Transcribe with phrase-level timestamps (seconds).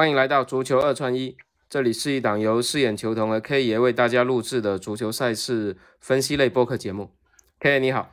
[0.00, 1.36] 欢迎来到足球二串一，
[1.68, 7.10] 这里是一档由饰演球童和 K 爷为大家录制的足球赛事分析类播客节目。
[7.58, 8.10] K 爷你好，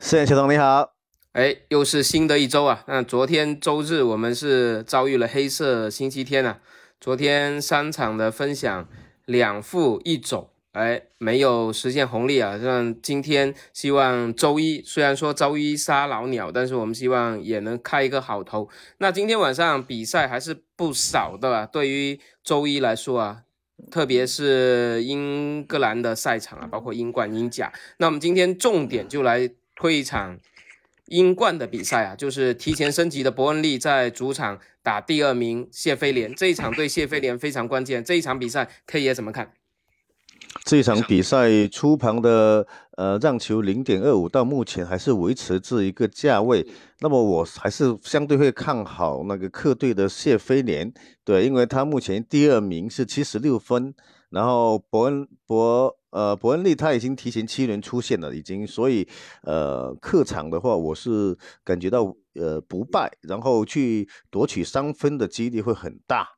[0.00, 0.90] 饰演球童你好，
[1.30, 2.82] 哎，又是新的一周啊。
[2.88, 6.58] 那昨天周日我们是遭遇了黑色星期天啊。
[7.00, 8.88] 昨天三场的分享
[9.26, 10.50] 两负一走。
[10.72, 12.56] 哎，没有实现红利啊！
[12.56, 18.68] 像今天希望周一，虽然说周一杀老鸟，但是我们希望也能开一个好头。
[18.98, 23.42] 那今天晚上比赛还是不少的，对于周一来说啊，
[23.90, 27.72] 特别是英格兰的赛场啊，包括英冠、英甲。
[27.96, 30.38] 那我们今天重点就来推一场
[31.06, 38.04] 英冠的比赛啊，就是提前升级的伯恩利在主场打第二名谢菲联，这一场对谢菲联非常关键。
[38.04, 39.50] 这一场比赛，K 爷怎么看？
[40.70, 46.64] 这场比赛初盘的呃让球零点二五，到目前还是维持这一个价位。
[47.00, 53.92] 那么我还是相对会看好那个客队的谢菲联，对，因为他目前第二名是七十六分，
[54.28, 59.08] 然后伯恩伯呃伯恩利他已经提前七轮出现了，已经，所以
[59.42, 66.28] 呃客场的话，我是感觉到呃不败，然后去夺取三分的几率会很大。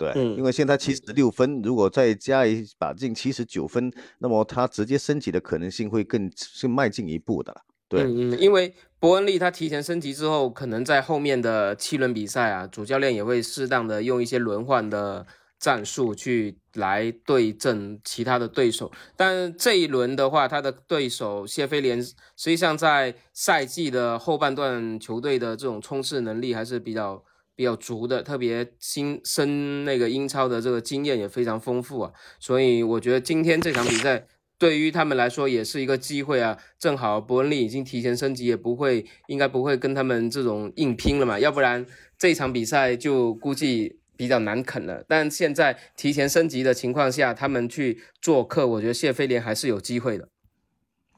[0.00, 7.60] 对，因为现在七十六分，如果再加一把进七十九分，那么他直接升级的可能性会更是迈进一步的了。
[7.86, 15.26] 对，嗯，因为伯恩利他提前升级之后，可能在后面的七轮比赛啊，主教练也会适当的用一些轮换的
[15.58, 18.90] 战术去来对阵其他的对手。
[19.14, 27.22] 但这一轮的话，他的对手谢菲联实际上在赛季的后半段，球队的这种冲刺能力还是比较。
[27.60, 34.26] 比较足的，特别新生那个英超的这个经验也非常丰富啊，所以我觉得今天这场比赛
[34.58, 36.56] 对于他们来说也是一个机会啊。
[36.78, 41.84] 正好伯恩利已经提前升级，也不会应该不会跟他们这种硬拼了嘛，要不然
[42.16, 45.04] 这场比赛就估计比较难啃了。
[45.06, 50.28] 但现在提前升级的情况下，他们去做客，我觉得谢菲联还是有机会的。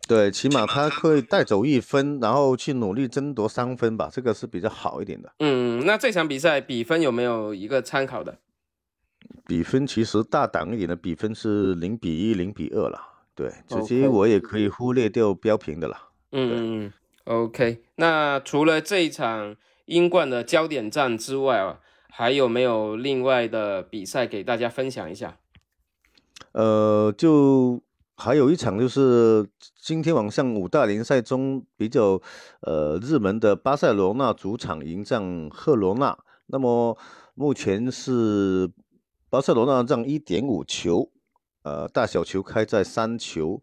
[0.09, 5.33] 对，起码他可以带走一分，然后去努力争夺三分吧，这个是比较好一点的。
[5.38, 8.38] 嗯，那这场比赛比分有没有一个参考的？
[9.47, 13.00] 比分其实大胆一点的比分是零比一、零比二了。
[13.34, 15.97] 对，直接我也可以忽略掉标平的了。
[16.32, 16.93] 嗯
[17.25, 17.82] ，OK。
[17.97, 19.56] 那除了这一场
[19.87, 25.38] 英冠的焦点战之外啊，还有没有另外的比赛给大家分享一下？
[26.53, 27.82] 呃，就。
[28.15, 32.21] 还有一场就是今天晚上五大联赛中比较
[32.61, 36.97] 呃热门的巴塞罗那主场迎战赫罗纳，那么
[37.34, 38.71] 目前是
[39.31, 41.11] 巴塞罗那让一点五球，
[41.62, 43.61] 呃大小球开在三球，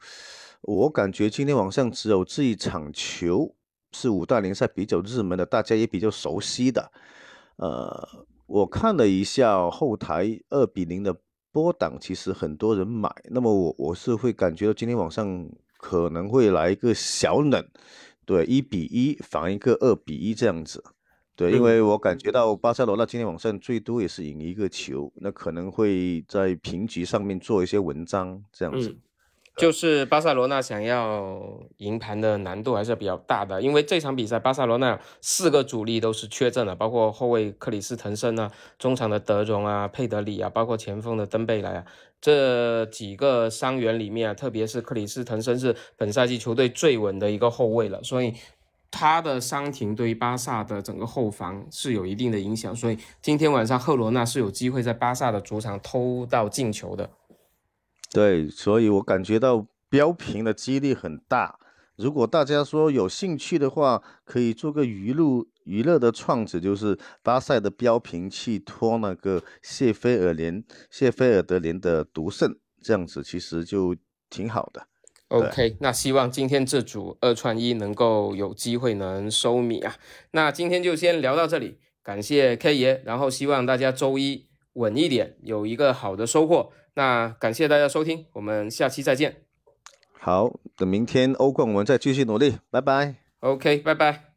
[0.62, 3.56] 我感觉今天晚上只有这一场球
[3.92, 6.92] 是五大联赛比较热门的，大家也比较熟悉的，
[7.58, 11.16] 呃我看了一下后台二比零的。
[11.60, 15.46] 波档其实很多人买，那么我我是会感觉到今天晚上
[15.78, 17.62] 可能会来一个小冷，
[18.26, 20.82] 对，一比一防一个二比一这样子，
[21.36, 28.96] 对，因为我感觉到巴塞罗那今天晚上最多也是赢一个球，那可能会在平局上面做一些文章这样子。
[29.60, 31.38] 就是巴塞罗那想要
[31.78, 41.86] 赢盘的难度还是比较大的，因为这场比赛巴塞罗那四个主力都是缺阵的，包括后卫克里斯滕森啊，中场的德容啊、佩德里啊，包括前锋的登贝莱啊，
[42.22, 48.34] 这几个伤员里面啊，特别是克里斯滕森是本赛季球队最稳的一个后卫了，所以
[48.90, 57.10] 他的伤停对于巴萨的整个后防是有一定的影响，所以今天晚上赫罗纳是有机会在巴萨的主场偷到进球的。
[58.12, 61.60] 对，所以我感觉到标平的几率很大。
[61.96, 73.96] 如果大家说有兴趣的话，可以做个娱乐娱乐的创子，就是巴塞的标平去拖那个谢菲尔联、谢菲尔德联的独胜，这样子其实就
[74.30, 74.88] 挺好的。
[75.28, 79.96] OK，那希望今天这组二串一能够有机会能收米啊。
[80.32, 86.72] 那今天就先聊到这里，感谢 K 爷，然后希望大家周一稳一点，有一个好的收获。
[86.94, 89.44] 那感谢大家收听，我们下期再见。
[90.20, 93.16] 好，等明天欧冠我们再继续努力，拜拜。
[93.40, 94.29] OK，拜拜。